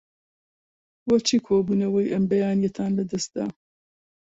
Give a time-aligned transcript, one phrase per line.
[1.07, 3.45] بۆچی کۆبوونەوەی ئەم بەیانییەتان لەدەست دا؟